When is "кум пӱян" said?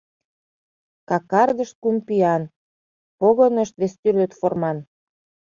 1.81-2.43